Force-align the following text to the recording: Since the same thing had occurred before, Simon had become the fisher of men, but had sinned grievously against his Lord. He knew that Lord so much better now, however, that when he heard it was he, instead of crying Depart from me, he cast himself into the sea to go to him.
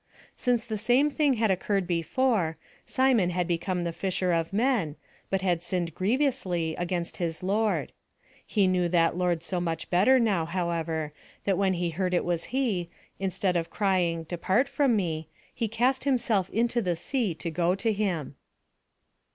Since 0.35 0.65
the 0.65 0.79
same 0.79 1.11
thing 1.11 1.33
had 1.35 1.51
occurred 1.51 1.85
before, 1.85 2.57
Simon 2.87 3.29
had 3.29 3.47
become 3.47 3.81
the 3.81 3.93
fisher 3.93 4.31
of 4.31 4.51
men, 4.51 4.95
but 5.29 5.43
had 5.43 5.61
sinned 5.61 5.93
grievously 5.93 6.73
against 6.79 7.17
his 7.17 7.43
Lord. 7.43 7.91
He 8.43 8.65
knew 8.65 8.89
that 8.89 9.15
Lord 9.15 9.43
so 9.43 9.61
much 9.61 9.91
better 9.91 10.19
now, 10.19 10.45
however, 10.47 11.13
that 11.43 11.55
when 11.55 11.75
he 11.75 11.91
heard 11.91 12.15
it 12.15 12.25
was 12.25 12.45
he, 12.45 12.89
instead 13.19 13.55
of 13.55 13.69
crying 13.69 14.23
Depart 14.23 14.67
from 14.67 14.95
me, 14.95 15.27
he 15.53 15.67
cast 15.67 16.03
himself 16.03 16.49
into 16.49 16.81
the 16.81 16.95
sea 16.95 17.35
to 17.35 17.51
go 17.51 17.75
to 17.75 17.93
him. 17.93 18.35